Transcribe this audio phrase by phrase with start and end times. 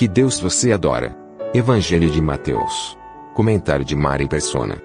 [0.00, 1.14] Que Deus você adora.
[1.52, 2.96] Evangelho de Mateus.
[3.34, 4.80] Comentário de Mari Persona.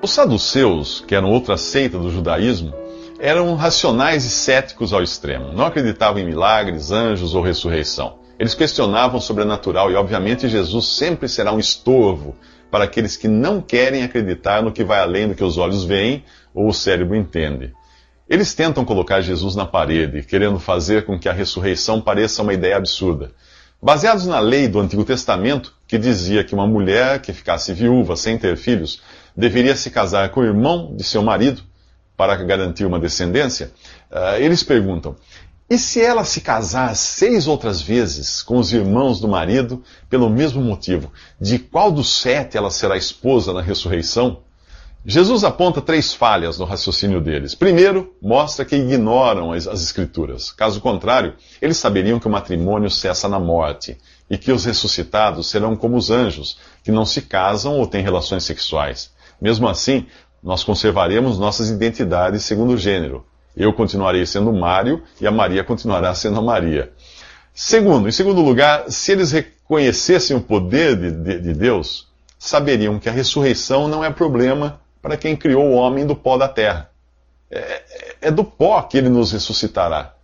[0.00, 2.72] Os saduceus, que eram outra seita do judaísmo,
[3.18, 5.52] eram racionais e céticos ao extremo.
[5.52, 8.20] Não acreditavam em milagres, anjos ou ressurreição.
[8.38, 12.36] Eles questionavam o sobrenatural e, obviamente, Jesus sempre será um estorvo
[12.70, 16.22] para aqueles que não querem acreditar no que vai além do que os olhos veem
[16.54, 17.74] ou o cérebro entende.
[18.28, 22.76] Eles tentam colocar Jesus na parede, querendo fazer com que a ressurreição pareça uma ideia
[22.76, 23.32] absurda.
[23.82, 28.38] Baseados na lei do Antigo Testamento, que dizia que uma mulher que ficasse viúva sem
[28.38, 29.02] ter filhos
[29.36, 31.62] deveria se casar com o irmão de seu marido
[32.16, 33.72] para garantir uma descendência,
[34.10, 35.14] uh, eles perguntam:
[35.68, 40.62] e se ela se casar seis outras vezes com os irmãos do marido pelo mesmo
[40.62, 44.42] motivo, de qual dos sete ela será esposa na ressurreição?
[45.06, 47.54] Jesus aponta três falhas no raciocínio deles.
[47.54, 50.50] Primeiro, mostra que ignoram as, as, Escrituras.
[50.50, 53.98] Caso contrário, eles saberiam que o matrimônio cessa na morte
[54.30, 58.44] e que os ressuscitados serão como os anjos, que não se casam ou têm relações
[58.44, 59.12] sexuais.
[59.38, 60.06] Mesmo assim,
[60.42, 63.26] nós conservaremos nossas identidades segundo o gênero.
[63.54, 66.94] Eu continuarei sendo Mário e a Maria continuará sendo a Maria.
[67.52, 73.08] Segundo, em segundo lugar, se eles reconhecessem o poder de, de, de Deus, saberiam que
[73.10, 76.90] a ressurreição não é problema para quem criou o homem do pó da terra.
[77.50, 80.14] É, é, é do pó que ele nos ressuscitará.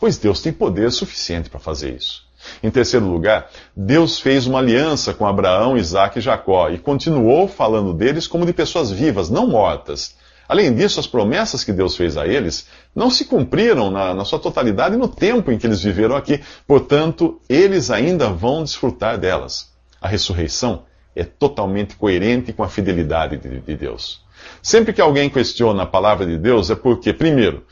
[0.00, 2.26] Pois Deus tem poder suficiente para fazer isso.
[2.60, 7.94] Em terceiro lugar, Deus fez uma aliança com Abraão, Isaac e Jacó e continuou falando
[7.94, 10.16] deles como de pessoas vivas, não mortas.
[10.48, 14.40] Além disso, as promessas que Deus fez a eles não se cumpriram na, na, sua
[14.40, 16.42] totalidade no tempo em que eles viveram aqui.
[16.66, 19.72] Portanto, eles ainda vão desfrutar delas.
[20.00, 20.82] A ressurreição
[21.16, 24.20] é totalmente coerente com a fidelidade de, de Deus.
[24.62, 27.64] Sempre que alguém questiona a palavra de Deus é porque, primeiro,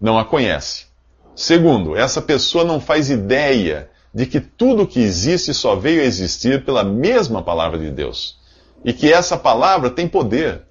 [0.00, 0.86] não a conhece.
[1.34, 6.64] Segundo, essa pessoa não faz ideia de que tudo que existe só veio a existir
[6.64, 8.38] pela mesma palavra de Deus.
[8.84, 10.62] E que essa palavra tem poder.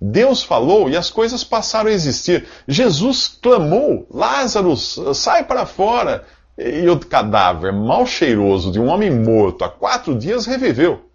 [0.00, 2.46] Deus falou e as coisas passaram a existir.
[2.66, 6.24] Jesus clamou: Lázaro, sai para fora.
[6.58, 11.05] E o cadáver mal cheiroso de um homem morto há quatro dias reviveu.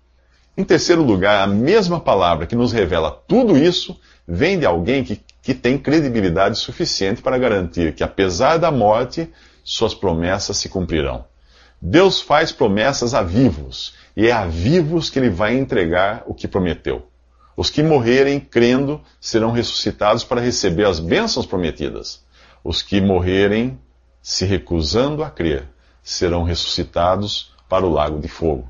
[0.58, 3.98] Em terceiro lugar, a mesma palavra que nos revela tudo isso
[4.28, 9.30] vem de alguém que, que tem credibilidade suficiente para garantir que, apesar da morte,
[9.64, 11.24] suas promessas se cumprirão.
[11.82, 16.50] Deus faz promessas a vivos, e é a vivos que ele vai entregar o que
[16.50, 17.08] prometeu.
[17.56, 22.26] Os que morrerem crendo serão ressuscitados para receber as bênçãos prometidas.
[22.62, 23.80] Os que morrerem
[24.22, 25.64] se recusando a crer
[26.04, 28.70] serão ressuscitados para o lago de fogo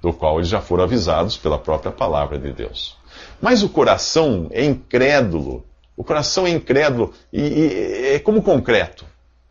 [0.00, 2.96] do qual eles já foram avisados pela própria palavra de Deus.
[3.40, 5.64] Mas o coração é incrédulo.
[5.96, 9.04] O coração é incrédulo e, e é como concreto.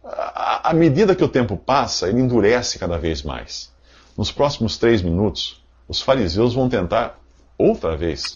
[0.04, 3.72] À medida que o tempo passa, ele endurece cada vez mais.
[4.18, 7.20] Nos próximos três minutos, os fariseus vão tentar
[7.58, 8.34] outra vez.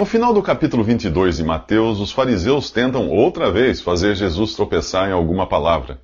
[0.00, 5.08] No final do capítulo 22 de Mateus, os fariseus tentam outra vez fazer Jesus tropeçar
[5.08, 6.00] em alguma palavra.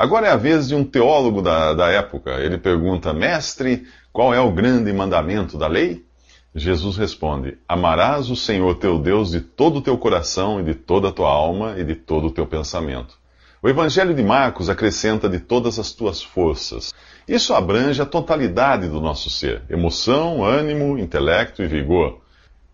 [0.00, 2.30] Agora é a vez de um teólogo da, da época.
[2.40, 6.02] Ele pergunta: Mestre, qual é o grande mandamento da lei?
[6.54, 11.08] Jesus responde: Amarás o Senhor teu Deus de todo o teu coração e de toda
[11.08, 13.18] a tua alma e de todo o teu pensamento.
[13.62, 16.94] O Evangelho de Marcos acrescenta de todas as tuas forças.
[17.28, 22.22] Isso abrange a totalidade do nosso ser: emoção, ânimo, intelecto e vigor.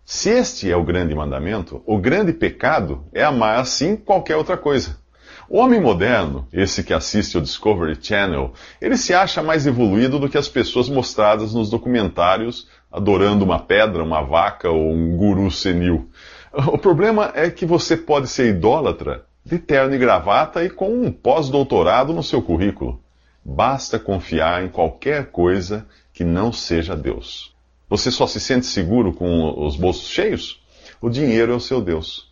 [0.05, 5.05] Se este é o grande mandamento, o grande pecado é amar assim qualquer outra coisa.
[5.49, 8.51] O homem moderno, esse que assiste o Discovery Channel,
[8.81, 14.03] ele se acha mais evoluído do que as pessoas mostradas nos documentários adorando uma pedra,
[14.03, 16.09] uma vaca ou um guru senil.
[16.51, 21.11] O problema é que você pode ser idólatra de terno e gravata e com um
[21.11, 23.01] pós-doutorado no seu currículo.
[23.43, 27.55] Basta confiar em qualquer coisa que não seja Deus.
[27.89, 30.61] Você só se sente seguro com os bolsos cheios?
[30.99, 32.26] O dinheiro é o seu Deus.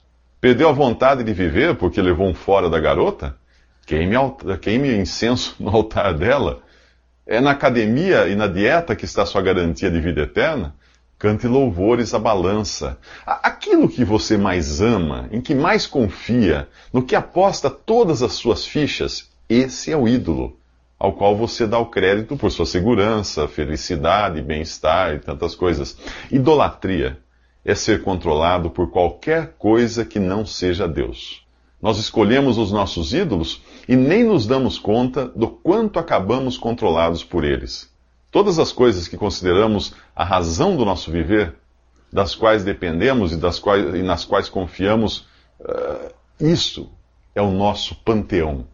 [0.46, 3.36] Perdeu a vontade de viver porque levou um fora da garota?
[3.84, 4.16] Queime,
[4.62, 6.62] queime incenso no altar dela.
[7.26, 10.76] É na academia e na dieta que está sua garantia de vida eterna?
[11.18, 12.96] Cante louvores à balança.
[13.26, 18.68] Aquilo que você mais ama, em que mais confia, no que aposta todas as suas
[18.68, 20.60] fichas, esse é o ídolo,
[21.00, 25.98] ao qual você dá o crédito por sua segurança, felicidade, bem-estar e tantas coisas.
[26.32, 27.18] Idolatria
[27.66, 31.44] é ser controlado por qualquer coisa que não seja Deus.
[31.82, 37.44] Nós escolhemos os nossos ídolos e nem nos damos conta do quanto acabamos controlados por
[37.44, 37.92] eles.
[38.32, 41.56] Todas as coisas que consideramos a razão do nosso viver,
[42.14, 45.28] das quais dependemos e, das quais, e nas quais confiamos,
[45.60, 46.90] uh, isso
[47.34, 48.68] é o nosso panteão.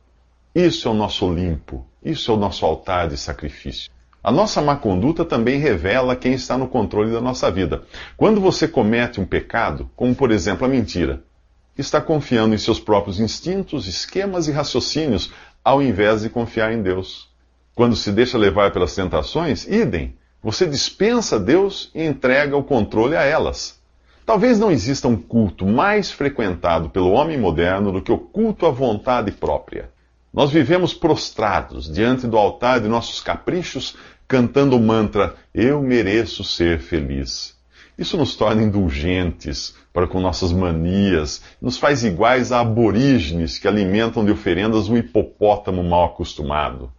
[0.53, 1.85] Isso é o nosso Olimpo.
[2.03, 3.91] Isso é o nosso altar de sacrifício.
[4.23, 7.83] A nossa má conduta também revela quem está no controle da nossa vida.
[8.15, 11.23] Quando você comete um pecado, como por exemplo a mentira,
[11.75, 15.33] está confiando em seus próprios instintos, esquemas e raciocínios,
[15.63, 17.29] ao invés de confiar em Deus.
[17.73, 20.15] Quando se deixa levar pelas tentações, idem.
[20.43, 23.79] Você dispensa Deus e entrega o controle a elas.
[24.23, 28.69] Talvez não exista um culto mais frequentado pelo homem moderno do que o culto à
[28.69, 29.89] vontade própria.
[30.33, 33.95] Nós vivemos prostrados diante do altar de nossos caprichos,
[34.27, 37.59] cantando o mantra: Eu mereço ser feliz.
[37.97, 44.23] Isso nos torna indulgentes para com nossas manias, nos faz iguais a aborígenes que alimentam
[44.23, 46.91] de oferendas um hipopótamo mal acostumado.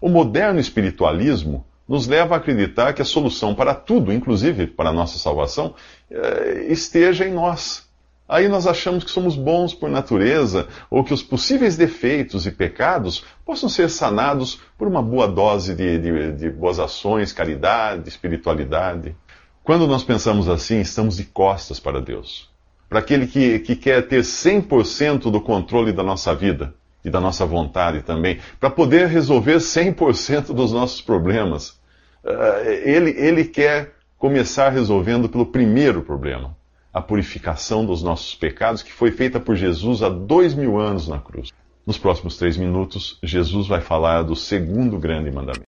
[0.00, 4.92] O moderno espiritualismo nos leva a acreditar que a solução para tudo, inclusive para a
[4.92, 5.74] nossa salvação,
[6.10, 7.87] eh, esteja em nós.
[8.28, 13.24] Aí nós achamos que somos bons por natureza, ou que os possíveis defeitos e pecados
[13.44, 19.16] possam ser sanados por uma boa dose de, de, de boas ações, caridade, espiritualidade.
[19.64, 22.50] Quando nós pensamos assim, estamos de costas para Deus.
[22.86, 27.46] Para aquele que, que quer ter 100% do controle da nossa vida e da nossa
[27.46, 31.80] vontade também, para poder resolver 100% dos nossos problemas.
[32.22, 36.56] Uh, ele, ele quer começar resolvendo pelo primeiro problema,
[36.98, 41.18] a purificação dos nossos pecados, que foi feita por Jesus há dois mil anos na
[41.18, 41.50] cruz.
[41.86, 45.62] Nos próximos três minutos, Jesus vai falar do segundo grande mandamento.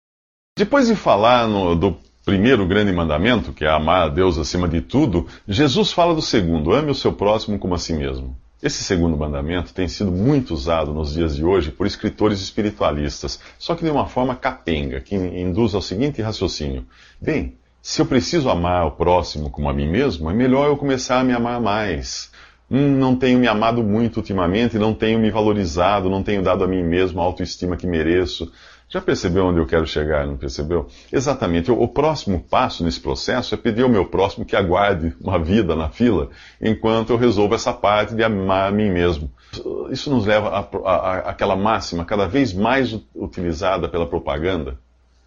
[0.57, 4.81] Depois de falar no, do primeiro grande mandamento, que é amar a Deus acima de
[4.81, 8.35] tudo, Jesus fala do segundo, ame o seu próximo como a si mesmo.
[8.63, 13.75] Esse segundo mandamento tem sido muito usado nos dias de hoje por escritores espiritualistas, só
[13.75, 16.83] que de uma forma capenga, que induz ao seguinte raciocínio:
[17.21, 17.55] bem,
[17.87, 21.23] se eu preciso amar o próximo como a mim mesmo, é melhor eu começar a
[21.23, 22.29] me amar mais.
[22.69, 26.67] Hum, não tenho me amado muito ultimamente, não tenho me valorizado, não tenho dado a
[26.67, 28.51] mim mesmo a autoestima que mereço.
[28.89, 30.87] Já percebeu onde eu quero chegar, não percebeu?
[31.13, 31.71] Exatamente.
[31.71, 35.87] O, próximo passo nesse processo é pedir ao meu próximo que aguarde uma vida na
[35.87, 36.29] fila
[36.61, 39.31] enquanto eu resolvo essa parte de amar a mim mesmo.
[39.91, 40.69] Isso nos leva
[41.23, 44.77] àquela máxima cada vez mais utilizada pela propaganda.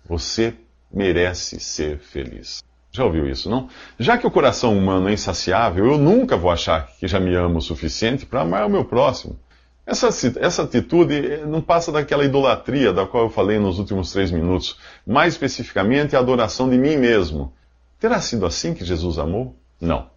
[0.06, 0.54] Você
[0.92, 2.62] merece ser feliz.
[2.92, 3.69] Já ouviu isso, não?
[3.98, 7.58] Já que o coração humano é insaciável, eu nunca vou achar que já me amo
[7.58, 9.38] o suficiente para amar o meu próximo.
[9.87, 10.08] Essa,
[10.40, 14.78] essa atitude eh, não passa daquela idolatria da qual eu falei nos últimos três minutos,
[15.06, 17.52] mais especificamente a adoração de mim mesmo.
[17.98, 19.56] Terá sido assim que Jesus amou?
[19.81, 20.08] Não.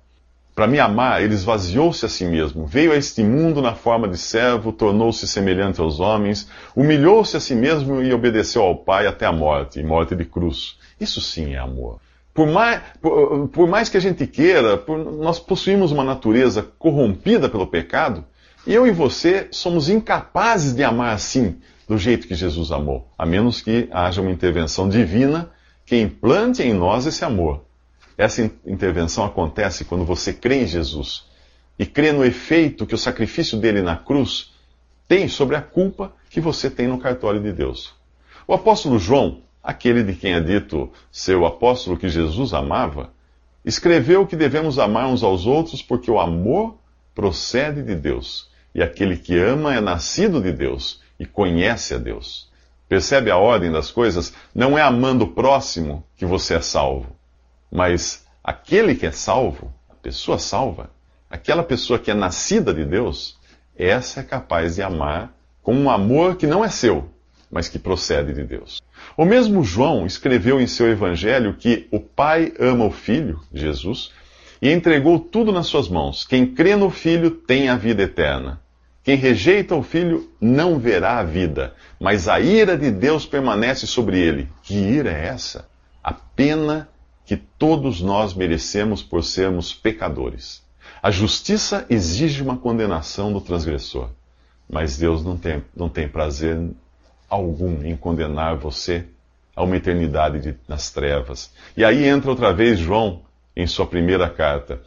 [0.55, 4.17] Para me amar, ele esvaziou-se a si mesmo, veio a este mundo na forma de
[4.17, 9.31] servo, tornou-se semelhante aos homens, humilhou-se a si mesmo e obedeceu ao Pai até a
[9.31, 10.77] morte, e morte de cruz.
[10.99, 11.99] Isso sim é amor.
[12.35, 17.49] Por mais, por, por mais que a gente queira, por, nós possuímos uma natureza corrompida
[17.49, 18.23] pelo pecado,
[18.65, 21.57] e eu e você somos incapazes de amar assim,
[21.87, 25.49] do jeito que Jesus amou, a menos que haja uma intervenção divina
[25.85, 27.62] que implante em nós esse amor.
[28.17, 31.25] Essa intervenção acontece quando você crê em Jesus
[31.77, 34.53] e crê no efeito que o sacrifício dele na cruz
[35.07, 37.93] tem sobre a culpa que você tem no cartório de Deus.
[38.47, 43.11] O apóstolo João, aquele de quem é dito ser o apóstolo que Jesus amava,
[43.65, 46.77] escreveu que devemos amar uns aos outros porque o amor
[47.15, 48.49] procede de Deus.
[48.75, 52.51] E aquele que ama é nascido de Deus e conhece a Deus.
[52.87, 54.33] Percebe a ordem das coisas?
[54.53, 57.15] Não é amando o próximo que você é salvo,
[57.73, 60.91] mas aquele que é salvo, a pessoa salva,
[61.27, 63.39] aquela pessoa que é nascida de Deus,
[63.75, 67.09] essa é capaz de amar com um amor que não é seu,
[67.49, 68.79] mas que procede de Deus.
[69.17, 74.11] O mesmo João escreveu em seu evangelho que o Pai ama o Filho, Jesus,
[74.61, 76.23] e entregou tudo nas suas mãos.
[76.23, 78.61] Quem crê no Filho tem a vida eterna.
[79.03, 84.17] Quem rejeita o filho não verá a vida, mas a ira de Deus permanece sobre
[84.17, 84.47] ele.
[84.61, 85.67] Que ira é essa?
[86.01, 86.87] A pena
[87.25, 90.61] que todos nós merecemos por sermos pecadores.
[91.01, 94.09] A justiça exige uma condenação do transgressor,
[94.69, 96.57] mas Deus não tem, não tem prazer
[97.29, 99.05] algum em condenar você
[99.55, 101.53] a uma eternidade de, nas trevas.
[101.75, 103.21] E aí entra outra vez João
[103.55, 104.81] em sua primeira carta: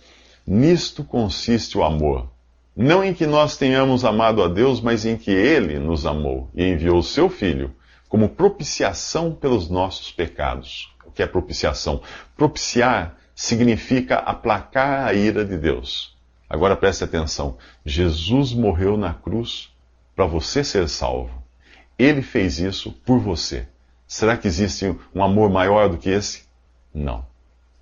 [0.47, 2.28] Nisto consiste o amor.
[2.76, 6.64] Não em que nós tenhamos amado a Deus, mas em que Ele nos amou e
[6.64, 7.75] enviou o seu Filho
[8.09, 10.95] como propiciação pelos nossos pecados.
[11.16, 12.02] Que é propiciação?
[12.37, 16.14] Propiciar significa aplacar a ira de Deus.
[16.49, 19.75] Agora preste atenção: Jesus morreu na cruz
[20.14, 21.42] para você ser salvo.
[21.99, 23.66] Ele fez isso por você.
[24.06, 26.44] Será que existe um amor maior do que esse?
[26.94, 27.25] Não.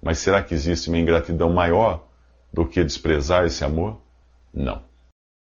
[0.01, 2.07] Mas será que existe uma ingratidão maior
[2.53, 4.01] do que desprezar esse amor?
[4.53, 4.83] Não.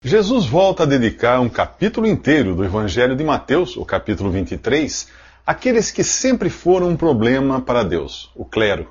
[0.02, 5.08] Jesus volta a dedicar um capítulo inteiro do Evangelho de Mateus, o capítulo 23,
[5.50, 8.88] àqueles que sempre foram um problema para Deus, o clero.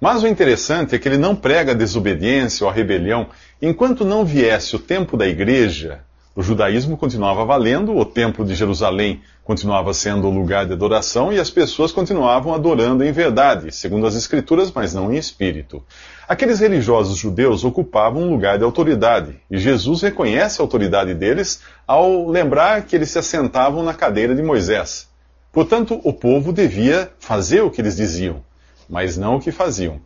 [0.00, 3.28] Mas o interessante é que ele não prega a desobediência ou a rebelião
[3.60, 6.02] enquanto não viesse o tempo da igreja
[6.34, 11.38] o judaísmo continuava valendo, o templo de Jerusalém continuava sendo o lugar de adoração e
[11.38, 15.84] as pessoas continuavam adorando em verdade, segundo as Escrituras, mas não em espírito.
[16.26, 22.26] Aqueles religiosos judeus ocupavam um lugar de autoridade e Jesus reconhece a autoridade deles ao
[22.26, 25.11] lembrar que eles se assentavam na cadeira de Moisés.
[25.52, 28.42] Portanto, o povo devia fazer o que eles diziam,
[28.88, 30.00] mas não o que faziam.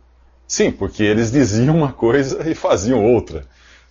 [0.45, 3.45] Sim, porque eles diziam uma coisa e faziam outra.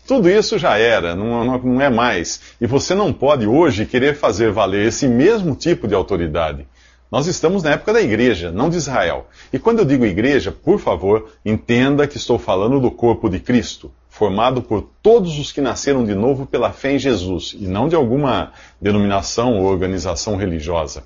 [0.07, 2.43] Tudo isso já era, não, não, não, é mais.
[2.61, 6.69] E você não pode hoje querer fazer valer esse mesmo tipo de autoridade.
[7.11, 9.27] Nós estamos na época da igreja, não de Israel.
[9.51, 13.91] E quando eu digo igreja, por favor, entenda que estou falando do corpo de Cristo,
[14.17, 17.95] formado por todos os que nasceram de novo pela fé em Jesus, e não de
[17.95, 21.05] alguma denominação ou organização religiosa.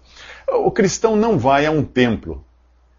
[0.49, 2.45] O cristão não vai a um templo.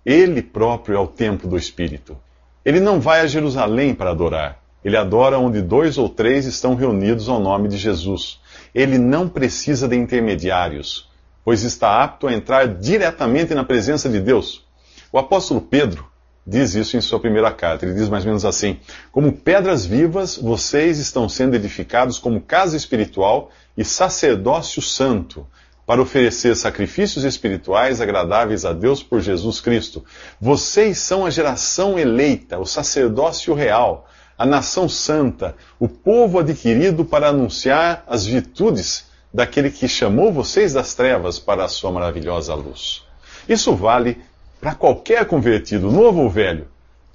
[0.05, 2.17] Ele próprio é o templo do Espírito.
[2.65, 4.59] Ele não vai a Jerusalém para adorar.
[4.83, 8.41] Ele adora onde dois ou três estão reunidos ao nome de Jesus.
[8.75, 11.09] Ele não precisa de intermediários,
[11.41, 14.67] pois está apto a entrar diretamente na presença de Deus.
[15.09, 16.10] O apóstolo Pedro
[16.45, 17.85] diz isso em sua primeira carta.
[17.85, 18.79] Ele diz mais ou menos assim:
[19.11, 25.45] Como pedras vivas, vocês estão sendo edificados como casa espiritual e sacerdócio santo,
[25.85, 30.03] para oferecer sacrifícios espirituais agradáveis a Deus por Jesus Cristo.
[30.39, 34.07] Vocês são a geração eleita, o sacerdócio real
[34.41, 40.95] a nação santa, o povo adquirido para anunciar as virtudes daquele que chamou vocês das
[40.95, 43.03] trevas para a sua maravilhosa luz.
[43.47, 44.17] Isso vale
[44.61, 46.67] para qualquer convertido, novo ou velho.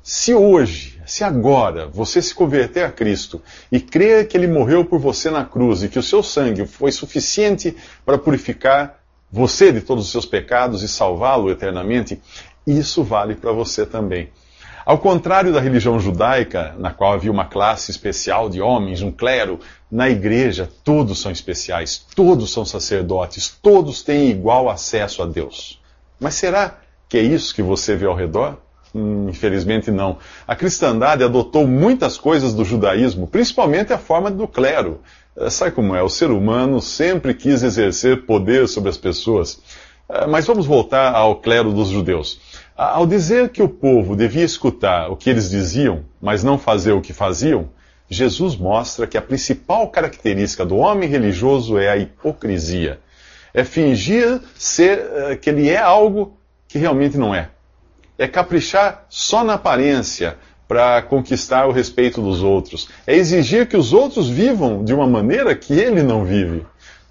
[0.02, 4.98] Se hoje, se agora, você se converter a Cristo e crer que Ele morreu por
[4.98, 9.00] você na cruz e que o seu sangue foi suficiente para purificar
[9.30, 12.20] você de todos os seus pecados e salvá-lo eternamente,
[12.66, 14.30] isso vale para você também.
[14.84, 19.58] Ao contrário da religião judaica, na qual havia uma classe especial de homens, um clero,
[19.90, 25.80] na igreja todos são especiais, todos são sacerdotes, todos têm igual acesso a Deus.
[26.20, 28.58] Mas será que é isso que você vê ao redor?
[28.94, 30.18] Hum, infelizmente não.
[30.46, 35.00] A cristandade adotou muitas coisas do judaísmo, principalmente a forma do clero.
[35.36, 36.02] Eh, sabe como é?
[36.02, 39.60] O ser humano sempre quis exercer poder sobre as pessoas.
[40.08, 42.40] Eh, mas vamos voltar ao clero dos judeus.
[42.76, 47.00] Ao dizer que o povo devia escutar o que eles diziam, mas não fazer o
[47.00, 47.70] que faziam,
[48.08, 53.00] Jesus mostra que a principal característica do homem religioso é a hipocrisia.
[53.52, 57.50] É fingir ser uh, que ele é algo que realmente não é.
[58.18, 62.88] É caprichar só na aparência para conquistar o respeito dos outros.
[63.06, 66.66] É exigir que os outros vivam de uma maneira que ele não vive.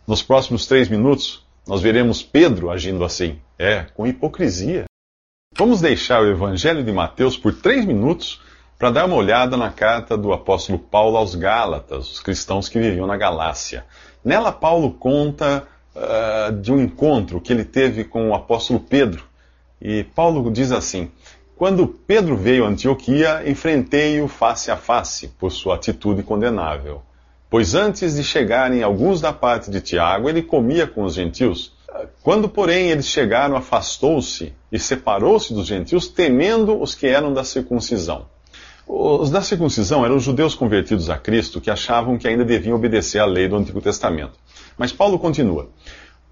[0.07, 3.39] Nos próximos três minutos, nós veremos Pedro agindo assim.
[3.57, 4.85] É, com hipocrisia.
[5.57, 8.41] Vamos deixar o Evangelho de Mateus por três minutos
[8.77, 13.07] para dar uma olhada na carta do apóstolo Paulo aos Gálatas, os cristãos que viviam
[13.07, 13.85] na Galácia.
[14.23, 19.23] Nela, Paulo conta uh, de um encontro que ele teve com o apóstolo Pedro.
[19.81, 21.11] E Paulo diz assim:
[21.55, 27.01] Quando Pedro veio a Antioquia, enfrentei-o face a face por sua atitude condenável.
[27.49, 31.73] Pois antes de chegarem alguns da parte de Tiago, ele comia com os gentios.
[32.21, 38.25] Quando, porém, eles chegaram, afastou-se e separou-se dos gentios, temendo os que eram da circuncisão.
[38.87, 43.19] Os da circuncisão eram os judeus convertidos a Cristo que achavam que ainda deviam obedecer
[43.19, 44.33] à lei do Antigo Testamento.
[44.77, 45.69] Mas Paulo continua.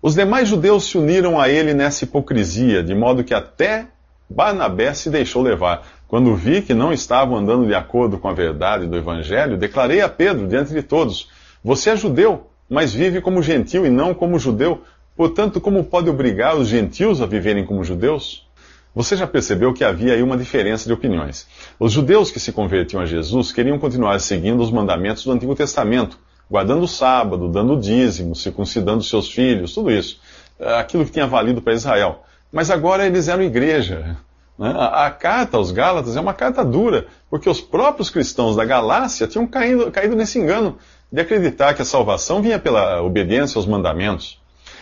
[0.03, 3.87] Os demais judeus se uniram a ele nessa hipocrisia, de modo que até
[4.29, 5.87] Barnabé se deixou levar.
[6.09, 10.09] Quando vi que não estavam andando de acordo com a verdade do Evangelho, declarei a
[10.09, 11.29] Pedro diante de todos:
[11.63, 14.81] Você é judeu, mas vive como gentil e não como judeu.
[15.15, 18.45] Portanto, como pode obrigar os gentios a viverem como judeus?
[18.93, 21.47] Você já percebeu que havia aí uma diferença de opiniões.
[21.79, 26.19] Os judeus que se convertiam a Jesus queriam continuar seguindo os mandamentos do Antigo Testamento,
[26.49, 30.19] guardando o sábado, dando dízimo, circuncidando seus filhos, tudo isso.
[30.59, 32.23] É, aquilo que tinha valido para Israel.
[32.51, 34.17] Mas agora eles eram igreja.
[34.57, 34.71] Né?
[34.77, 39.27] A, a, carta aos Gálatas é uma carta dura, porque os próprios cristãos da Galácia
[39.27, 40.77] tinham caído, caído nesse engano
[41.11, 44.41] de acreditar que a salvação vinha pela obediência aos mandamentos.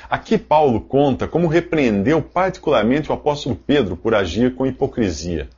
[0.09, 5.49] Aqui Paulo conta como repreendeu particularmente o apóstolo Pedro por agir com hipocrisia.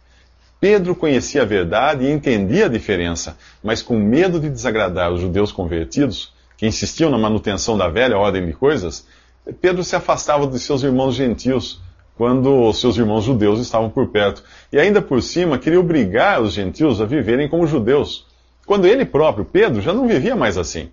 [0.64, 5.52] Pedro conhecia a verdade e entendia a diferença, mas com medo de desagradar os judeus
[5.52, 9.06] convertidos, que insistiam na manutenção da velha ordem de coisas,
[9.60, 11.82] Pedro se afastava de seus irmãos gentios
[12.16, 14.42] quando os seus irmãos judeus estavam por perto.
[14.72, 18.26] E ainda por cima, queria obrigar os gentios a viverem como judeus,
[18.66, 20.90] quando ele próprio, Pedro, já não vivia mais assim.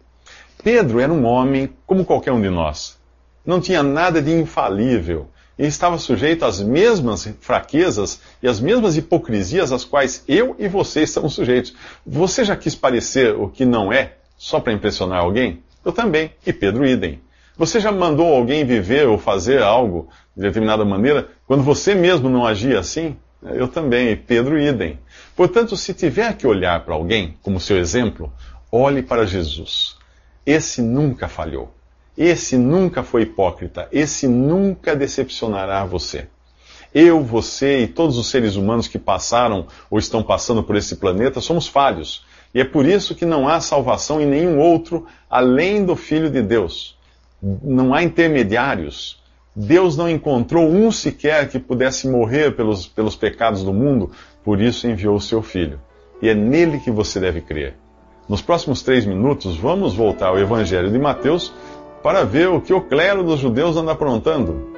[0.64, 2.98] Pedro era um homem como qualquer um de nós.
[3.46, 5.28] Não tinha nada de infalível
[5.60, 11.02] e estava sujeito às mesmas fraquezas e às mesmas hipocrisias às quais eu e você
[11.02, 11.74] estamos sujeitos.
[12.04, 15.62] Você já quis parecer o que não é só para impressionar alguém?
[15.84, 17.20] Eu também, e Pedro idem.
[17.58, 22.46] Você já mandou alguém viver ou fazer algo de determinada maneira quando você mesmo não
[22.46, 23.14] agia assim?
[23.42, 24.98] Eu também, e Pedro idem.
[25.36, 28.32] Portanto, se tiver que olhar para alguém como seu exemplo,
[28.72, 29.94] olhe para Jesus.
[30.46, 31.70] Esse nunca falhou.
[32.20, 33.88] Esse nunca foi hipócrita.
[33.90, 36.28] Esse nunca decepcionará você.
[36.94, 41.40] Eu, você e todos os seres humanos que passaram ou estão passando por esse planeta
[41.40, 42.24] somos falhos.
[42.54, 46.42] E é por isso que não há salvação em nenhum outro além do Filho de
[46.42, 47.00] Deus
[47.42, 49.18] não há intermediários.
[49.54, 54.10] Deus não encontrou um sequer que pudesse morrer pelos, pelos pecados do mundo,
[54.44, 55.80] por isso enviou o seu Filho.
[56.22, 57.74] E é nele que você deve crer.
[58.28, 61.52] Nos próximos três minutos, vamos voltar ao Evangelho de Mateus
[62.02, 64.70] para ver o que o clero dos judeus anda aprontando.